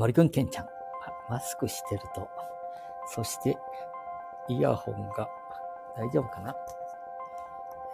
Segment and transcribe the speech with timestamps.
[0.00, 0.66] 森くんけんちゃん。
[1.28, 2.26] マスクしてると。
[3.06, 3.58] そして、
[4.48, 5.28] イヤホンが
[5.94, 6.56] 大丈夫かな？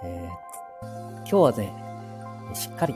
[0.04, 1.72] えー、今日はね、
[2.54, 2.94] しっかり、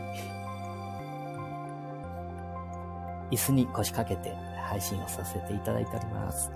[3.32, 6.52] 椅子に腰掛けて配信をさせていただいております。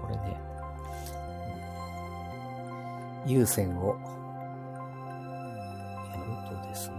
[0.00, 0.34] これね、
[3.26, 3.98] 有線を、
[6.14, 6.96] えっとですね、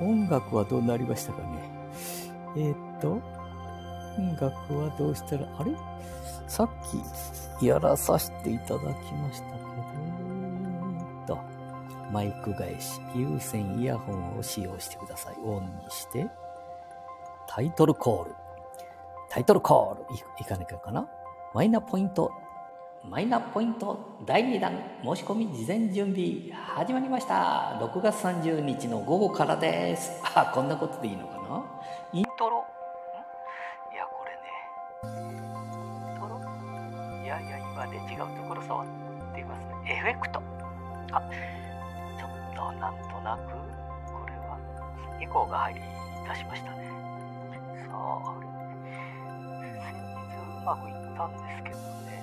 [0.00, 0.02] え？
[0.02, 1.81] 音楽はどうなりましたかね？
[2.56, 3.20] えー、っと、
[4.18, 5.72] 音楽はどうしたら、あれ？
[6.46, 6.68] さっ
[7.60, 8.84] きやらさせていただき
[9.14, 9.46] ました
[11.26, 11.42] けど、と、
[12.12, 15.36] マイク返し、有線イヤホンを使用してください。
[15.44, 16.28] オンにして、
[17.48, 18.34] タイトルコール。
[19.30, 21.08] タイトルコールいかなきゃかな？
[21.54, 22.30] マイナポイント。
[23.08, 23.98] マイナポイント。
[24.26, 27.78] 第2弾申し込み事前準備始まりました。
[27.80, 30.12] 6月30日の午後からです。
[30.34, 31.64] あこんなことでいいのかな？
[38.10, 38.86] 違うところ触っ
[39.34, 39.74] ていますね。
[39.86, 40.42] エフェクト。
[41.12, 41.20] あ
[42.18, 43.40] ちょっとなんとなく
[44.06, 44.58] これは
[45.20, 46.76] エコーが入り出しましたね。
[47.88, 48.34] さあ
[49.60, 50.00] 先日
[50.38, 52.22] うまくいったんですけどね。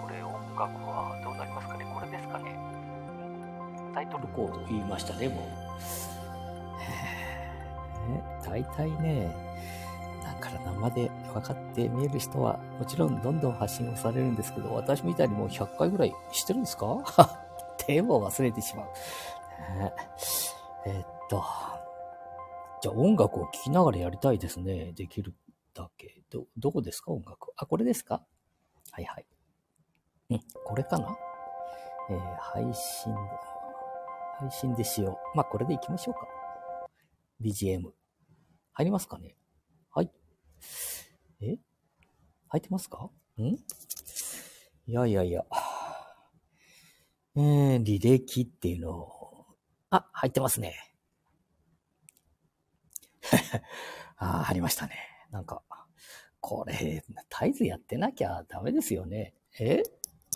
[0.00, 1.84] これ音楽はどうなりますかね？
[1.92, 2.56] これですかね。
[3.94, 5.44] タイトルコード言いましたね、もう。
[8.44, 9.34] 大体ね、
[10.24, 16.86] だから生で分かって見える人は、もちろんどんどん発信をされるんですけど、私みたいにもう100回ぐらいしてるんですか？
[17.78, 18.86] テーマを忘れてしまう。
[20.86, 21.42] えー、っと、
[22.82, 24.92] じゃあ音楽を聴きながらやりたいですね。
[24.92, 25.34] できる
[25.74, 26.22] だけ。
[26.30, 27.10] ど、どこですか？
[27.12, 27.52] 音楽。
[27.56, 28.24] あ、これですか？
[28.92, 29.26] はいはい。
[30.30, 31.16] うん、これかな？
[32.10, 33.20] えー、配信で、
[34.38, 35.36] 配信でしよう。
[35.36, 36.28] まあ、これで行きましょうか。
[37.40, 37.90] BGM。
[38.72, 39.36] 入りますかね？
[39.92, 40.10] はい。
[41.42, 41.58] え？
[42.48, 43.10] 入ってますか？
[43.38, 43.42] ん？
[43.42, 43.56] い
[44.86, 45.44] やいやいや。
[47.36, 49.46] えー、履歴っていうのを、
[49.90, 50.74] あ、入ってますね。
[54.16, 54.94] あ、入りましたね。
[55.30, 55.62] なんか、
[56.40, 57.04] これ、絶
[57.44, 59.34] えずやってなきゃダメですよね。
[59.58, 59.82] え？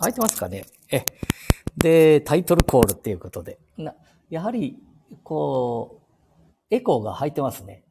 [0.00, 0.64] 開いてますかね？
[0.91, 1.04] え？
[1.76, 3.59] で、タイトルコールっていうことで。
[3.76, 3.94] な、
[4.31, 4.78] やはり、
[5.22, 6.00] こ
[6.70, 7.84] う、エコーが入ってますね。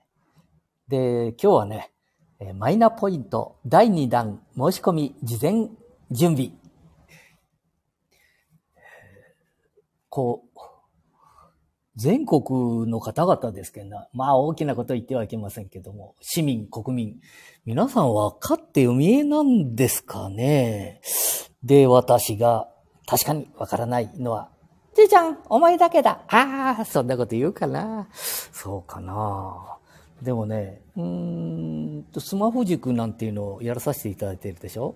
[0.87, 1.92] で、今日はね、
[2.51, 5.69] マイナポイント第2弾申し込み事前
[6.11, 6.51] 準備。
[10.09, 10.59] こう、
[11.95, 17.19] 全国の方々ですけど、まあ大きなこと言ってはいけませんけども、市民、国民、
[17.65, 21.01] 皆さん分かってお見えなんですかね
[21.63, 22.67] で、私が、
[23.05, 24.49] 確かにわからないのは、
[24.95, 26.23] じいちゃん、お前だけだ。
[26.27, 28.07] ああ、そんなこと言うかな。
[28.13, 29.77] そうかな。
[30.23, 34.95] でもね、うんと、スマホ塾なんていうのをやらさせていただいてるでしょ？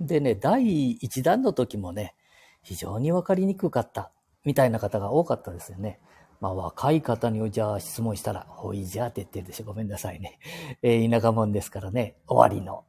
[0.00, 2.14] でね、第一弾の時もね、
[2.62, 4.12] 非常にわかりにくかった、
[4.44, 5.98] みたいな方が多かったですよね。
[6.40, 9.64] まあ、若い方にじゃあ質問したら、ほいじゃって言ってるでしょ？
[9.64, 10.38] ごめんなさいね。
[10.82, 12.84] えー、田舎者ですからね、終わりの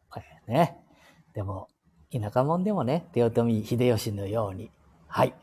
[0.47, 0.51] え。
[0.51, 0.77] ね。
[1.33, 1.69] でも、
[2.11, 4.71] 田舎者でもね、豊臣秀吉のように、
[5.07, 5.33] はい、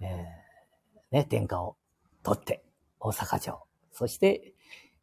[0.00, 1.76] えー、ね、天下を
[2.22, 2.64] 取って、
[3.00, 3.60] 大阪城、
[3.92, 4.54] そして、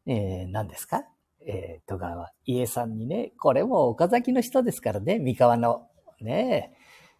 [0.07, 1.03] えー、何ですか？
[1.45, 5.87] えー、戸川家さんにね、これも岡崎の人ですからね、三河の、
[6.21, 6.73] ね、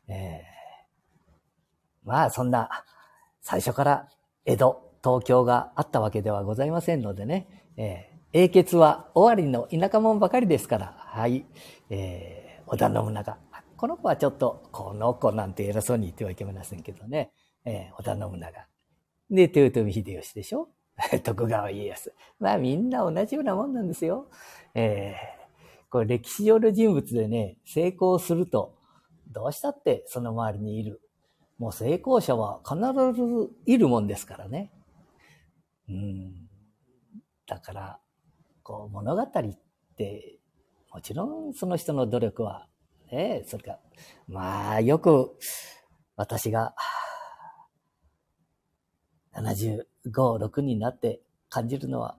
[0.07, 0.41] え。
[2.03, 2.69] ー、まあそんな、
[3.41, 4.07] 最初から
[4.45, 11.45] 江戸、東京があったわけではございませんのでね、えー、英傑は終わりの田舎者ばかりですから、はい、
[11.89, 13.37] えー、織田信長、
[13.77, 17.31] この子はちょっと、この子なんて偉そうに言ってはいけませんけどね。
[17.63, 18.67] えー、織田信長。
[19.29, 20.69] で、豊臣秀吉でしょ？
[21.23, 22.13] 徳川家康。
[22.39, 24.29] まあみんな同じようなもんなんですよ。
[24.73, 28.75] えー、これ歴史上の人物でね、成功すると、
[29.31, 31.01] どうしたってその周りにいる。
[31.57, 32.77] もう成功者は必
[33.13, 34.71] ずいるもんですからね。
[35.89, 36.49] うん。
[37.47, 37.99] だから、
[38.63, 39.29] こう物語っ
[39.95, 40.39] て、
[40.91, 42.67] もちろんその人の努力は
[43.11, 43.79] ねそれから、
[44.27, 45.37] まあ、よく、
[46.15, 46.73] 私が
[49.35, 52.17] 70、5、6になって感じるのは、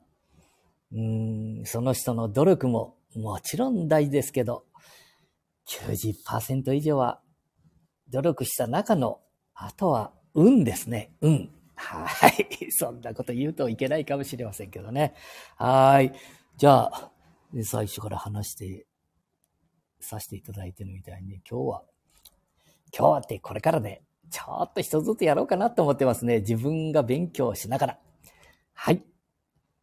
[0.93, 4.65] うん、その人の努力ももちろん大事ですけど、
[5.69, 7.21] 90%以上は
[8.11, 9.21] 努力した中の、
[9.55, 11.13] あとは運ですね。
[11.21, 11.51] 運。
[11.75, 12.49] はい。
[12.73, 15.15] そんなこと言うといけないかもしれませんけどね。
[15.57, 16.13] はい。
[16.57, 17.13] じゃあ、
[17.65, 18.87] 最初から話して
[20.01, 21.85] させていただいてるみたいに、今日は、
[22.97, 26.41] 今日はってこれからね、ちょっと一つずつやろうかなと思ってますね。
[26.41, 27.99] 自分が勉強しながら。
[28.75, 29.03] はい。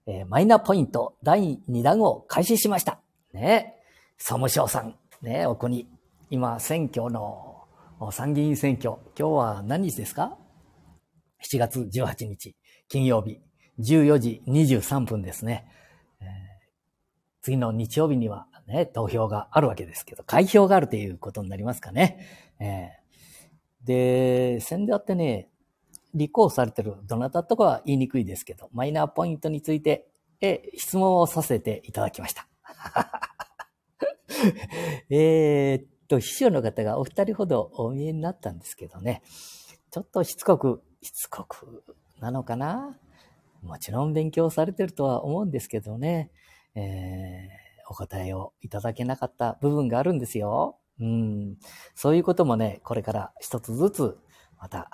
[0.07, 2.99] えー、マイナポイント第2弾を開始しました。
[3.33, 3.75] ね。
[4.17, 5.87] 総務省さん、ね、お国。
[6.29, 7.63] 今、選挙の、
[8.11, 8.97] 参議院選挙。
[9.17, 10.37] 今日は何日ですか
[11.43, 12.55] ?7 月18日、
[12.87, 13.41] 金曜日、
[13.79, 15.65] 14時23分ですね。
[16.21, 16.27] えー、
[17.41, 22.19] 次の日曜日にはね、投票があるわけですけど、開票があるということになりますかね。
[22.59, 23.04] えー、
[23.85, 25.49] で、先であってね、
[26.13, 30.07] 立候補されてるどなたとかは言いにくいですけど、マイナーポイントについて、
[30.41, 32.47] え質問をさせていただきました。
[35.09, 39.21] えっと、秘書の方がお二人ほどお見えになったんですけどね、
[39.91, 41.83] ちょっとしつこく、しつこく
[42.19, 42.97] なのかな？
[43.61, 46.31] もちろん勉強されてるとは思うんですけどね、
[46.75, 50.77] えー、お答えをいただけなかった部分があるんですよ。
[50.99, 51.57] うん。
[51.93, 54.17] そういうこともね、これから一つずつ、
[54.59, 54.89] また、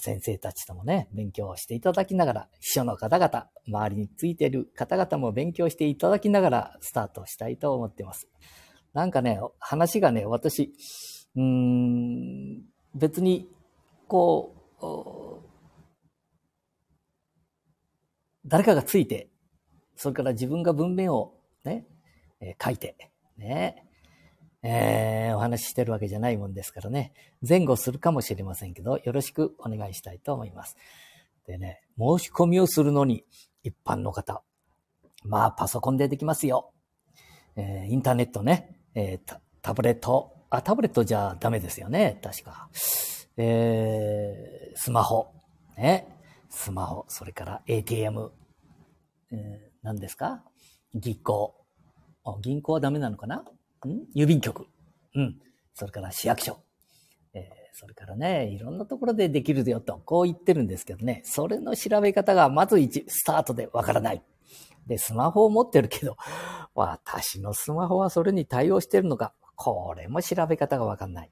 [0.00, 8.28] 先生たちともね、勉強していただきながら、秘書の方々、周りについている方々も勉強していただきながら、スタートしたいと思っています。
[8.92, 10.74] なんかね、話がね、私、
[11.36, 12.62] うん、
[12.94, 13.48] 別に、
[14.08, 15.48] こう、
[18.46, 19.30] 誰かがついて、
[19.94, 21.34] それから自分が文面を
[21.64, 21.86] ね、
[22.40, 22.96] え、書いて、
[23.36, 23.87] ね、
[24.62, 27.12] えー、お話ししてるわけじゃないもんですからね、
[27.46, 30.76] 前後するかもしれませんけど、よろしくお願いしたいと思います。
[31.46, 33.24] でね、申し込みをするのに、
[33.62, 34.42] 一般の方、
[35.24, 36.72] まあ、パソコンでできますよ。
[37.56, 42.68] えー、インターネットね、えー、タブレット、あ、タブレットじゃダメですよね、確か。
[43.36, 45.32] えー、スマホ、
[45.76, 46.06] ね、
[46.50, 48.32] スマホ、それから ATM、
[49.30, 50.44] えー、何ですか？
[50.94, 51.54] 銀行。
[52.40, 53.44] 銀行はダメなのかな？
[53.86, 54.06] ん？
[54.14, 54.66] 郵便局。
[55.14, 55.36] うん。
[55.74, 56.58] それから市役所。
[57.34, 57.42] えー、
[57.74, 64.22] それからね、いろんなところでできるよと、こう言ってるんですけどね、それの調べ方がまず一、スタートでわからない。
[64.86, 66.16] で、スマホを持ってるけど、
[66.74, 71.30] 私のスマホはそれに対応してるのか、これも調べ方がわかんない。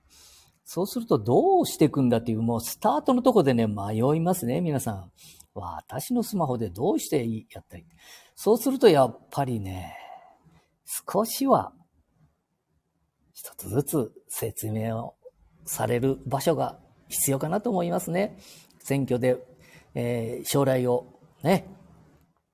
[0.65, 5.13] そうするとどうしていくんだっていう、もうスタートのとこでね、迷いますね、皆さん。
[5.55, 7.87] 私のスマホでどうしていいやったり。
[8.35, 9.97] そうするとやっぱりね、
[11.09, 11.73] 少しは
[13.37, 15.15] 一つずつ説明を
[15.67, 16.79] される場所が
[17.09, 18.39] 必要かなと思いますね。
[18.79, 19.37] 選挙で、
[19.95, 21.07] えー、将来を
[21.43, 21.67] ね、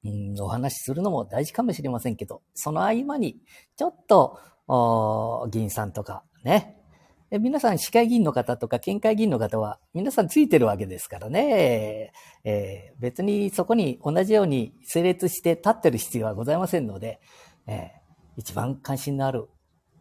[0.05, 3.39] うん、お話しするのも大事かもしれませんけど、その合間に、
[3.77, 4.41] ちょっと、
[5.51, 6.77] 議員さんとかね、
[7.31, 12.13] 皆さん市会議員の方とか県会議員の方は皆さんついてるわけですからね、
[12.45, 17.21] えー、別にそこに同じように整列して立ってる必要はございませんので、
[17.67, 19.49] えー、一番関心のある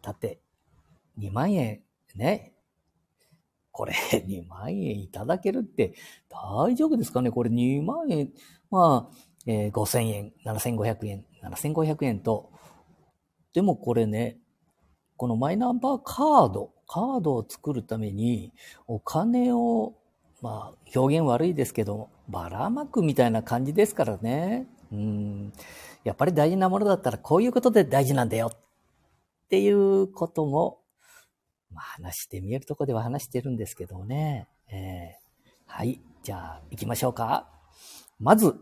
[0.02, 0.40] 立って
[1.18, 1.82] 2万円
[2.14, 2.52] ね。
[3.70, 5.94] これ 2万円いただけるって
[6.28, 7.30] 大丈夫ですかね？
[7.30, 8.32] これ2万円、
[8.70, 9.16] まあ、
[9.46, 12.50] えー、5000円、7500円、7500円と、
[13.54, 14.38] でもこれね、
[15.16, 18.52] このマイナンバーカード、カードを作るために
[18.86, 19.94] お金を、
[20.42, 24.66] まあ表現悪いですけど、ばらまくみたいな感じですからね。
[24.92, 25.52] うん。
[26.04, 28.58] やっぱり大事なものだったらこういうことで大事なんだよっ
[29.48, 30.81] ていうことも
[31.74, 34.48] まあ、話して見えるとこでは話してるんですけどね。
[34.68, 36.00] えー、はい。
[36.22, 37.48] じゃあ、行きましょうか。
[38.20, 38.54] まず、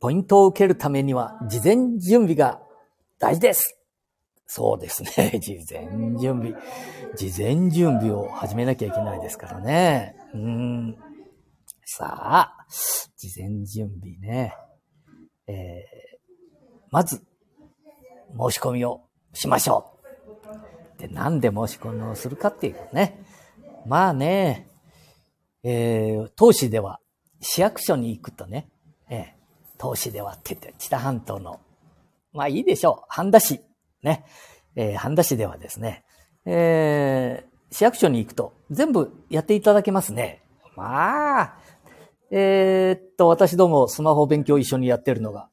[0.00, 2.60] ポイントを受けるためには、事前準備が
[3.18, 3.78] 大事です。
[4.46, 5.38] そうですね。
[5.40, 5.86] 事前
[6.18, 6.54] 準備。
[7.16, 10.16] 事前準備を始めなきゃいけないですからね。
[10.32, 10.96] うん。
[11.84, 12.66] さあ、
[13.16, 14.54] 事前準備ね。
[15.46, 17.18] えー、まず、
[18.38, 19.97] 申し込みをしましょう。
[20.98, 23.22] で、なんで申し込みをするかっていうね。
[23.86, 24.68] まあね、
[25.62, 27.00] えー、投資では、
[27.40, 28.68] 市役所に行くとね、
[29.08, 29.24] えー、
[29.78, 31.60] 投資ではって言って、知多半島の、
[32.32, 33.60] まあいいでしょう、半田市、
[34.02, 34.24] ね、
[34.76, 36.04] えー、半田市ではですね、
[36.44, 40.42] えー、市役所に行くと全部やっていただけますね。
[40.76, 41.58] まあ、
[42.30, 45.48] えー、っと、私どもスマホ勉強一緒にやってるのが、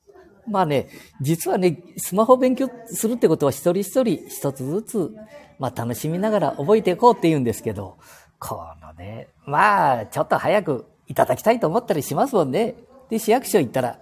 [0.47, 0.89] まあね、
[1.21, 5.15] 実はね、スマホ勉強するってことは一人一人一つずつ、
[5.59, 7.97] まあ楽しみながら覚えていこうって言うんですけど、
[8.39, 12.75] このね、まあちょっと早くいただきたいと思ったりしますもんね。
[13.09, 13.99] で、市役所行ったら、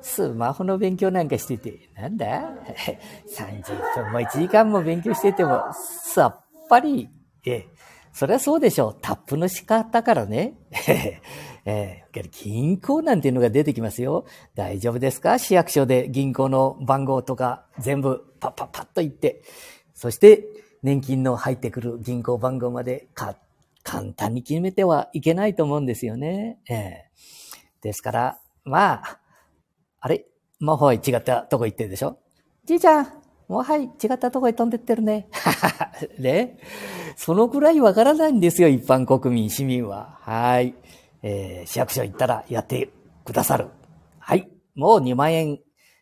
[0.00, 2.26] スマホの勉強なんかしてて、なんだ
[3.36, 7.08] ?30 分も1時間も勉強してても、さっぱり、
[7.46, 7.66] え
[8.12, 8.96] そりゃそうでしょう。
[9.00, 10.54] タップの仕方からね。
[11.64, 14.24] えー、銀行なんていうのが出てきますよ。
[14.54, 15.38] 大丈夫ですか？
[15.38, 19.42] 市役所で銀行の番号とか全部パッパッパッと言って、
[19.94, 20.44] そして
[20.82, 23.36] 年金の入ってくる銀行番号までか
[23.84, 26.58] 簡単に決めてはいけないと思うんですよね。
[26.68, 29.18] えー、ですから、まあ、
[30.00, 30.26] あれ？
[30.58, 32.18] 魔法は違ったとこ行ってるでしょ？
[32.64, 33.21] じいちゃん、
[33.52, 35.28] もはい、違ったとこへ飛んでってるね。
[36.18, 36.58] ね。
[37.16, 40.18] そのくらいわからないんですよ、一般国民、市民は。
[40.22, 40.74] はい。
[41.22, 42.88] えー、市役所行ったらやって
[43.24, 43.68] くださる。
[44.18, 44.48] はい。
[44.74, 45.60] もう2万円、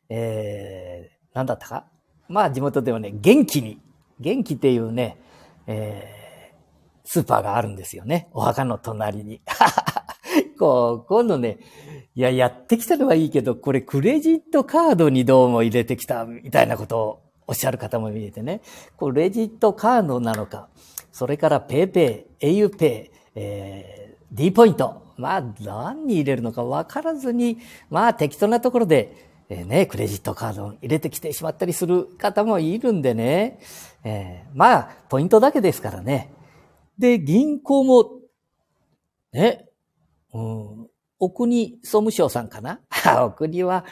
[0.09, 1.87] えー、なんだったか
[2.29, 3.81] まあ地元ではね、元気に、
[4.21, 5.19] 元気っていうね、
[5.67, 6.57] えー、
[7.05, 8.29] スーパーがあるんですよね。
[8.33, 9.43] お墓の隣に。
[10.59, 11.59] こう、今度ね、
[12.15, 18.61] いや、やってきたのはいいけど、これクレジットカードにどうも入れてきたみたいなことをおっしゃる方も見えてね。
[18.97, 20.69] クレジットカードなのか、
[21.11, 25.03] それからペイペイ、auPay、えー、D ポイント。
[25.17, 27.59] まあ、何に入れるのか分からずに、
[27.91, 33.59] まあ、適当なところで、えー、ね、クレジットカードを入れてきてしまったりする方もいるんでね。
[34.05, 36.33] えー、まあ、ポイントだけですからね。
[36.99, 38.13] で、銀行も、
[39.33, 39.69] ね、
[40.33, 40.87] うん、
[41.19, 42.81] お国総務省さんかな？
[43.27, 43.85] お国は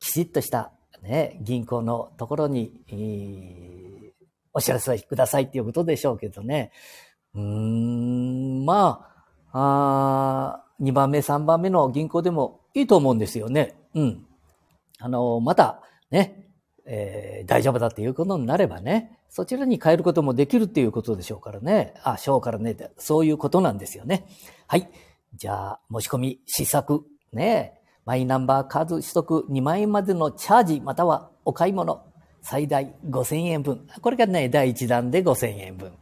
[0.00, 0.72] きちっとした
[1.04, 4.12] ね、銀行のところに、えー、
[4.54, 6.72] お知らせくださいっていうことでしょうけどね。
[7.34, 9.10] うーん、ま
[9.52, 13.74] あ、あ2番目、3番目の銀行でもいいと思うんですよね。
[13.94, 14.26] うん。
[14.98, 16.48] あの、また、ね、
[16.86, 21.94] えー、大丈夫だっていうことになればね、そちらに変えることもできるっていうことでしょうからね。
[22.02, 24.26] あ、しょうからね、そういうことなんですよね。
[24.66, 24.88] はい。
[25.34, 32.04] じゃあ、申し込み、試作、ね、マイナンバーカード取得2万円までのチャージ、またはお買い物、
[32.42, 33.88] 最大5000円分。
[34.02, 35.92] これがね、第1弾で5000円分。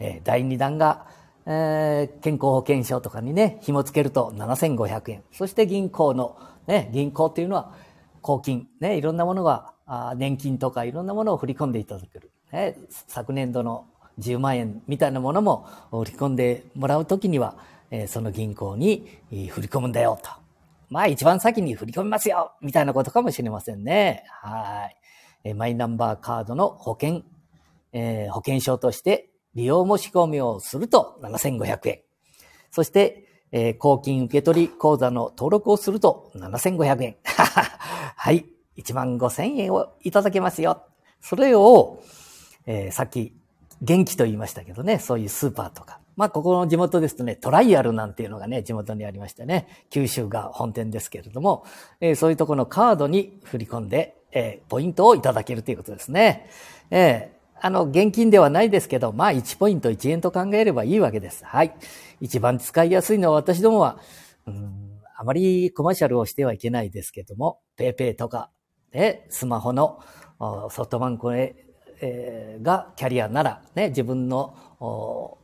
[0.00, 1.06] えー、第2弾が、
[1.46, 5.22] えー、健康保険証とかにね、紐付けると7500円。
[5.32, 7.74] そして銀行の、ね、銀行っていうのは、
[8.20, 12.30] 公金、ね、いろんなものが、あ年金とかいろんなものを振り込んでいただける。
[12.52, 13.86] ね、昨年度の
[14.18, 17.56] 10万円みたいなものも振り込んでもらうときには、
[17.92, 20.41] えその銀行に振り込むんだよと。
[20.92, 24.24] まあ一番先に振り込みますよみたいなことかもしれませんね。
[24.42, 24.96] はい。
[25.44, 27.22] えマイナンバーカードの保険、
[27.94, 32.00] えー、保険証として利用申し込みをすると7500円。
[32.70, 37.16] そして、えー、公金受取口座の登録をすると7500円。
[37.24, 38.44] はい。
[38.76, 40.84] 1万5000円をいただけますよ。
[41.22, 42.02] それを、
[42.66, 43.34] えー、さっき
[43.80, 51.64] 元気と言いましたけどね、そういうスーパーとか、まあ、ここの地元ですとね、トライアルなんていうのがね、地元にありましてね、九州が本店ですけれども、
[52.00, 56.48] えー、そういうところのカードに振り込んで、えー、ポイントをいただけるということですね。
[56.90, 61.44] えー、あの、現金ではないですけど、まあ、1ポイント1円と考えればいいわけです。
[61.44, 61.74] はい。
[62.20, 63.98] 一番使いやすいのは私どもは、
[64.46, 68.50] うん、あまりコマーシャルをしてはいけないですけども、ペイペイとか、
[68.92, 70.00] ね、スマホの
[70.70, 71.54] ソフトバンクへ、
[72.00, 75.38] えー、がキャリアなら、ね、自分の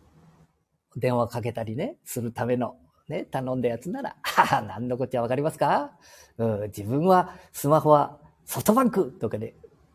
[0.99, 2.77] 電話かけたりね、するための、
[3.09, 5.93] ね、頼んだやつなら、はは、何のこっちゃわかりますか？
[6.37, 9.55] うん、自分は、スマホはソフトバンクとかで、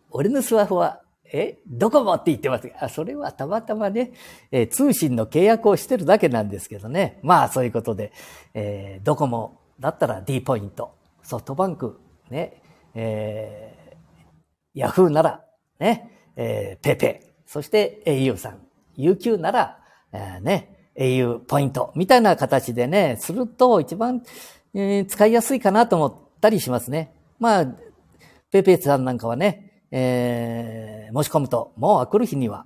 [0.09, 4.11] 俺のスマホは、え、ドコモって言ってますあ、それはたまたまね、
[4.51, 7.19] えー、通信の契約をしてるだけなんですけどね。
[7.23, 8.11] まあ、そういうことで、
[8.53, 12.61] えー、ドコモだったら D ポイント、ソフトバンク、ね、
[12.93, 15.43] えー、ヤフーなら、
[15.79, 18.67] ね、えー、ペペ、そして au さん、
[18.97, 19.79] UQ なら、
[20.11, 24.23] えー、ね、au ポイントみたいな形でね、すると一番、
[24.73, 27.13] えー、使いやすいかなと思ったりしますね。
[27.39, 27.65] まあ、
[28.51, 32.65] ペイペイさんなんかはね、えー、申し込むと、もう明くる日には、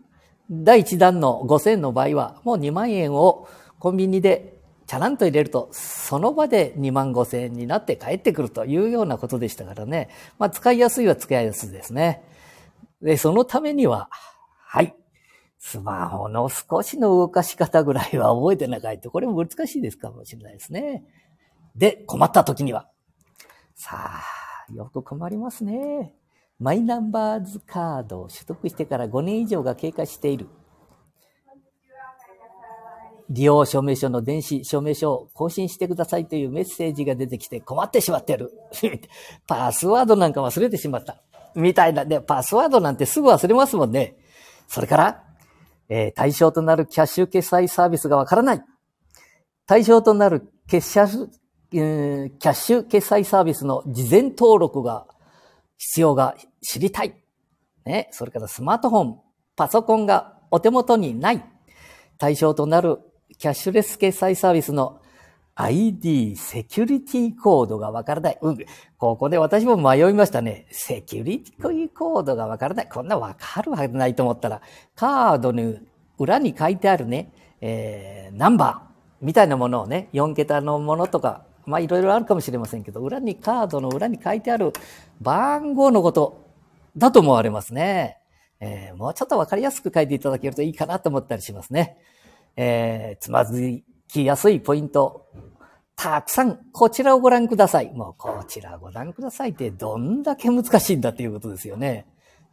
[0.49, 3.47] 第1弾の5000円の場合は、もう2万円を
[3.79, 4.57] コンビニで
[4.87, 10.09] チャランと入れると、その場で2万5千円になって帰ってくるというようなことでしたからね。
[10.39, 12.23] まあ、使いやすいは使いやすいですね。
[13.01, 14.09] で、そのためには、
[14.65, 14.95] はい。
[15.59, 21.03] スマホの少しの動かし方ぐらいは覚えてなかいと、これも難しいですかもしれないですね。
[21.75, 22.87] で、困った時には。
[23.75, 26.13] さあ、よく困りますね。
[26.59, 30.47] マイナンバーズカードを取得してから5年以上が経過している。
[33.29, 38.53] 利用証明書の電子証明書を更新してくださいというメッセージが出てきて困ってしまってる。
[39.47, 41.21] パスワードなんか忘れてしまった。
[41.53, 42.05] みたいな。
[42.05, 44.15] で、パスワードなんてすぐ忘れますもんね。
[44.67, 45.26] それから、
[45.89, 48.63] えー、対象となるキャッシュ決済サービスがわからない。
[49.65, 51.07] 対象となる決済、
[51.71, 55.05] キャッシュ決済サービスの事前登録が
[55.77, 57.15] 必要が知りたい。
[57.85, 58.09] ね。
[58.11, 59.19] それからスマートフォン、
[59.55, 61.43] パソコンがお手元にない。
[62.17, 62.99] 対象となる
[63.37, 64.99] キャッシュレス決済サービスの
[65.59, 68.37] ID、セキュリティコードがわからない。
[68.41, 68.57] うん。
[68.99, 70.67] ここで私も迷いましたね。
[70.69, 72.87] セキュリティコードがわからない。
[72.87, 74.61] こんなわかるはずないと思ったら、
[74.95, 75.73] カードの
[76.19, 84.71] 裏に書いてあるね、えー、ナンバーみたいなものをね、4桁のものとか、まあいろいろあるかもしれませんけど、裏にカードの裏に書いてある
[85.19, 86.45] 番号のこと
[86.95, 88.19] だと思われますね。
[88.59, 91.97] えー、もうちょっとわかりやすく書いていただけるといいかなと思ったりしますね。
[92.55, 95.27] えー、つまずいきやすいポイント、
[95.95, 97.91] たくさん、こちらをご覧ください。
[97.91, 102.05] もうこちらご覧くださいってどんだけ難しいんだっていうことですよね。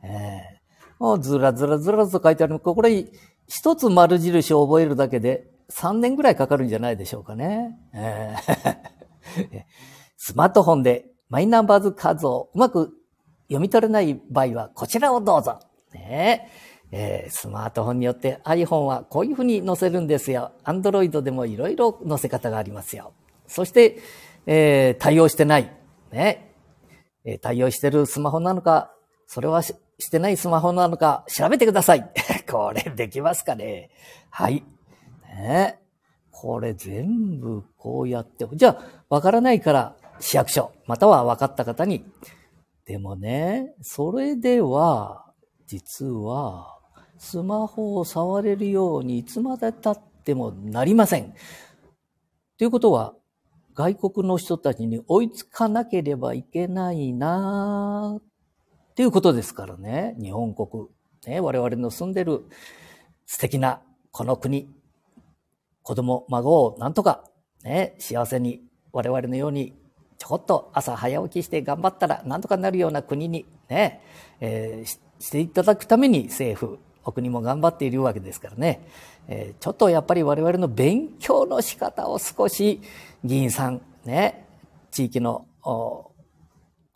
[0.02, 3.06] えー、もうずらずらずらと書いてあるこれ
[3.46, 7.78] 一つ丸印を覚えるだけで3年ぐらいかかるんじゃないでしょうかね。
[7.92, 9.64] えー、
[10.16, 12.94] スマートフォンでマイナンバーズカードをうまく
[13.48, 15.60] 読み取れない場合はこちらをどうぞ。
[15.92, 20.52] ねえー、スマートフォンによって iPhone はこういうふうに載せるんですよ。
[20.64, 23.12] Android でもいろいろ載せ方がありますよ。
[23.46, 23.98] そして、
[24.46, 25.72] えー、対応してない。
[26.12, 26.54] ね。
[27.24, 28.92] えー、対応してるスマホなのか、
[29.26, 32.10] それはししてないスマホなのか調べてください。
[32.50, 33.90] これできますかね
[34.30, 34.64] はい。
[35.24, 35.78] ね。
[36.30, 42.04] これ全部こうやって、じゃあ、わからないから市役所、または分かった方に。
[42.86, 45.24] でもね、それでは、
[45.66, 46.73] 実は、
[47.18, 51.34] スマホを触れるようにいつまで経ってもなりません。
[52.58, 53.14] ということは、
[53.74, 60.14] 外国の人たちに追いつかなければいけないなっていうことですからね。
[60.20, 60.86] 日本国、
[61.26, 62.44] ね、我々の住んでる
[63.26, 63.80] 素敵な
[64.12, 64.68] この国、
[65.82, 67.24] 子供、孫をなんとか、
[67.64, 69.74] ね、幸せに我々のように
[70.18, 74.00] ちょこっと朝早起きして頑張ったらなんとかなるような国にね、
[74.40, 74.86] えー、
[75.18, 78.86] していただくために政府、お国も頑張っているわけですからね、
[79.28, 82.80] えー、ちょっとやっぱり我々の勉強の仕方を少し
[83.24, 84.46] 議員さん、ね、
[84.90, 86.12] 地域の、こ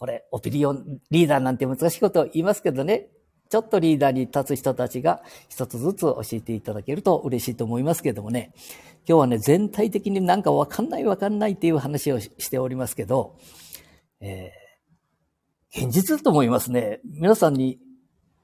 [0.07, 3.09] れ、オピニオンリーダーなんて難しいことを言いますけどね、
[3.51, 8.53] ちょっとリーダーに立つ人たちが一つずつ教えていただけると嬉しいと思いますけどもね、
[9.09, 13.37] 今日はね、全体的になんかわかんないわかんないっていう話をしておりますけど、
[14.21, 17.01] えー、現実だと思いますね。
[17.05, 17.79] 皆さんに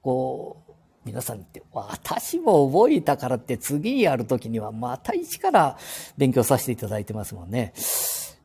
[0.05, 0.64] こう、
[1.05, 5.77] 皆さんって、私も覚えたからって次やるときにはまた一から
[6.17, 7.73] 勉強させていただいてますもんね。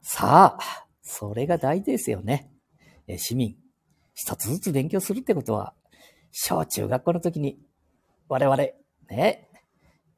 [0.03, 2.53] さあ、それが大事ですよね。
[3.07, 3.57] え市民、
[4.14, 5.73] 一つずつ勉強するってことは、
[6.33, 7.59] 小中学校の時に
[8.29, 8.57] 我々、
[9.09, 9.49] ね、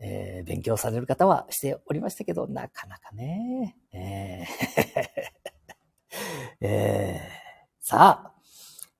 [0.00, 5.42] えー、勉強される方はしておりましたけど、なかなかね、えー
[6.66, 8.32] えー、さあ、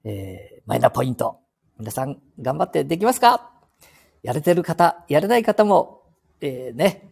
[0.05, 1.41] えー、マイナポイント。
[1.83, 3.51] 皆さん頑張ってできますか？
[4.23, 6.05] やれてる方、やれない方も、
[6.40, 7.09] えー、ね、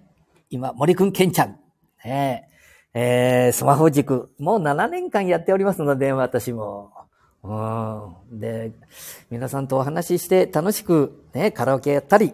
[0.49, 1.59] 今、森くんけんちゃん、
[2.05, 2.49] ね、
[2.95, 6.93] えー、スマホ塾、もう7年間やっておりますので、私も。
[7.43, 7.53] う
[8.33, 8.39] ん。
[8.39, 8.71] で、
[9.29, 12.33] 皆さんとお話しして楽しくね、カラオケやったり、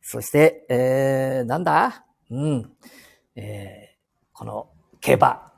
[0.00, 2.04] そして、えー、なんだ？
[2.30, 2.72] うん。
[3.34, 4.68] えー、この
[5.00, 5.52] 競馬、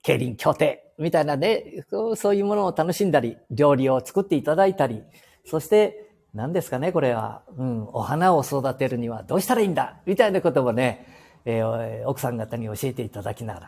[0.00, 5.02] 競輪協定、みたいなね、そういうものを楽しんだり、料理を作っていただいたり、
[5.44, 11.06] そして、何ですかね、これは、うん、お花を育てるにはどうしたらいいんだみたいなこともね、
[11.44, 13.60] えー、奥さん方に教えていただきなが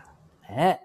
[0.49, 0.81] ら、ね、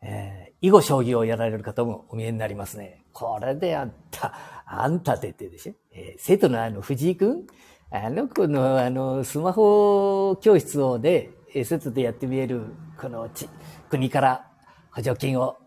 [0.00, 3.04] えー、囲碁将棋をやられる方もお見えになりますね。
[3.12, 4.34] これであった、
[4.66, 7.46] あんたでってでしょ、えー、生徒のあの藤井くん
[7.90, 12.64] あの子のあのスマホ教室をでね、外でやってみえる、
[12.98, 13.48] このち
[13.90, 14.46] 国から
[14.90, 15.58] 補助金を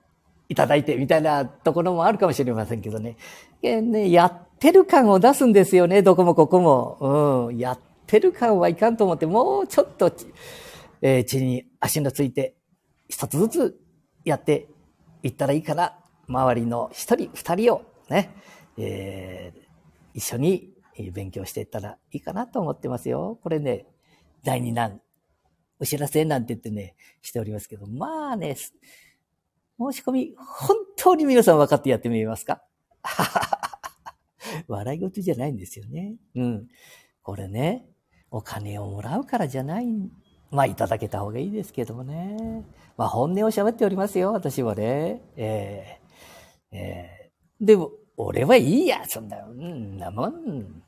[0.49, 3.17] いただいてみたいなところもあるかもしれませんけどね。
[3.62, 7.47] えねやってる感を出すんですよね、どこもここも。
[7.49, 10.12] うん、やってる感はいかんと思って、もうちょっと、
[11.01, 12.55] えー、地に足のついて、
[13.10, 13.79] 一つずつ
[14.23, 14.67] やって
[15.23, 15.97] いったらいいかな。
[16.27, 18.31] 周りの一人、二人をね、
[18.77, 19.60] えー、
[20.13, 20.73] 一緒に
[21.13, 23.39] 勉強していったらいいかなと思ってますよ。
[23.41, 23.86] これね、
[24.43, 25.01] 第二弾、
[25.79, 28.55] お知らせなんて言ってね、しておりますけど、まあね、
[29.79, 32.61] 申し込み、本当に皆さん分かってやってみますか？
[34.67, 36.15] 笑い事じゃないんですよね。
[36.35, 36.67] うん。
[37.23, 37.88] これね、
[38.31, 39.88] お金をもらうからじゃない。
[40.51, 42.63] まあ、いただけた方がいいですけどもね。
[42.97, 45.21] まあ、本音を喋っておりますよ、私はね。
[45.35, 50.83] えー、えー、でも、俺はいいや、そんな、んなもん、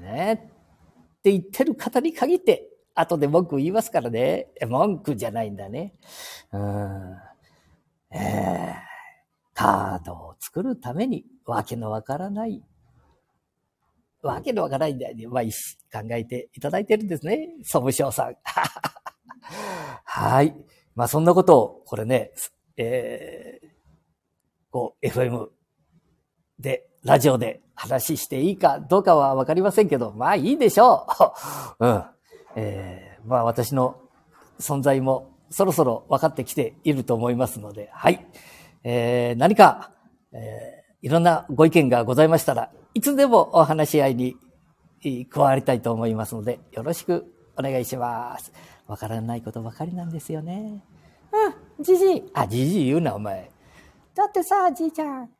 [0.00, 0.32] ね。
[0.34, 4.48] って言ってる方に限って、後で文句言いますからね。
[4.66, 5.94] 文句じゃないんだね。
[6.52, 7.16] うん
[8.10, 8.74] えー、
[9.54, 12.62] カードを作るために、わけのわからない、
[14.22, 15.26] わけのわからないんだよね。
[15.26, 15.44] まあ、
[16.02, 17.48] 考えていただいてるんですね。
[17.62, 18.36] 総務省さん。
[20.04, 20.54] はい。
[20.94, 22.32] まあ、そんなことを、これね、
[22.76, 23.68] えー、
[24.70, 25.48] こう、FM
[26.58, 31.06] で、ラジオで話していいかどうかはわかりませんけど、まあいいでしょ
[31.78, 31.86] う。
[31.86, 32.04] うん。
[32.56, 34.00] えー、まあ私の
[34.58, 38.26] 存在もそろそろ分かってきていると思いますので、はい。
[38.84, 39.92] えー、何か、
[40.32, 44.36] えー、いろんなご意見がございましたら、いつでもお話し合いに
[45.30, 48.52] 加わりたいと思いますので、よろしくお願いします。
[48.86, 50.84] わからないことばかりなんですよね。
[51.78, 52.22] うん、じじい。
[52.34, 53.50] あ、じじい言うな、お前。
[54.14, 55.30] だってさ、じいちゃん。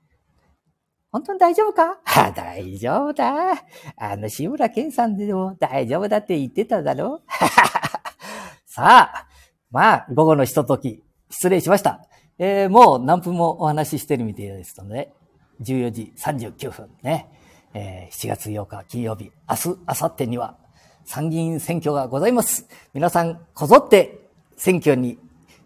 [1.11, 1.99] 本当に大丈夫か？
[2.05, 3.55] あ、大丈夫だ。
[3.97, 7.23] あの、志村けんさんでも大丈夫だって言ってただろ？
[8.67, 9.27] さあ、
[9.71, 12.07] まあ、午後のひととき、失礼しました。
[12.39, 15.13] えー、もう何分もお話ししてるみたいですので、
[15.61, 17.27] 14時39分ね。
[17.75, 20.57] えー、7月8日金曜日、明日、明後日には
[21.05, 22.67] 参議院選挙がございます。
[22.95, 24.21] 皆さん、こぞって
[24.57, 25.19] 選挙に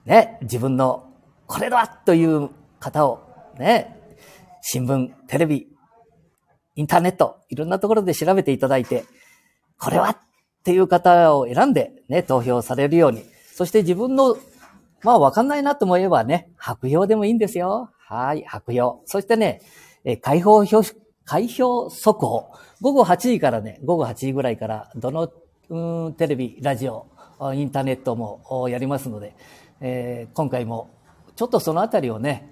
[0.05, 1.07] ね、自分の
[1.47, 3.21] これだという方を
[3.59, 4.01] ね、
[4.63, 5.69] 新聞、テレビ、
[6.75, 9.05] インターネット、いろんなところで調べていただいて、
[9.79, 10.17] これはっ
[10.65, 13.32] ていう方を選んでね、投票されるように。
[13.53, 14.37] そして自分の、
[15.03, 17.91] まあわかんないなと思えばね、白票でもいいんですよ。
[17.99, 19.03] はい、白票。
[19.05, 19.63] そしてね、
[20.05, 20.77] え開票表、
[21.25, 22.51] 開票速報。
[22.81, 25.33] 午後8時からね、午後8時ぐらいから、どの、
[25.69, 27.07] うん、テレビ、ラジオ、
[27.55, 29.35] インターネットもやりますので、
[29.81, 30.91] えー、今回も
[31.37, 32.49] ちょっとそのあたりをね、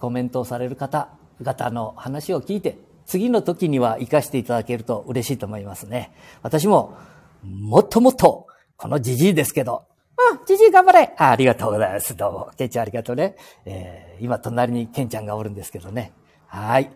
[0.00, 6.12] コメントをされる方々の話を聞いて、次の時には活かしていただけると嬉しいと思いますね。
[6.42, 6.96] 私も、
[7.42, 9.84] もっともっと、このじじいですけど、
[10.32, 12.16] うん、じじい頑張れあありがとうございます。
[12.16, 12.50] どうも。
[12.56, 13.36] ケンちゃんありがとうね。
[13.64, 16.12] えー、今隣にケンちゃんがおるんですけどね。
[16.46, 16.90] はい。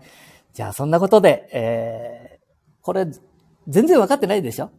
[0.54, 3.06] じゃあそんなことで、えー、これ、
[3.68, 4.66] 全然分かってないでしょ？
[4.66, 4.70] うん。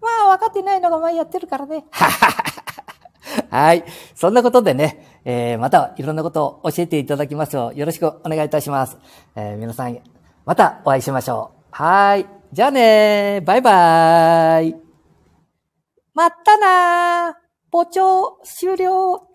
[0.00, 1.84] まあ分かってないのが前やってるからね。
[3.50, 3.84] はい。
[4.14, 8.98] そんなことでね、えー、またいろんなことを教えていただきますようよろしくお願いいたします。
[9.36, 9.98] えー、皆さん、
[10.44, 11.64] またお会いしましょう。
[11.70, 12.26] はい。
[12.52, 14.76] じゃあねバイバーイ。
[16.14, 17.47] まったなー。
[17.70, 19.27] ポチョ終了。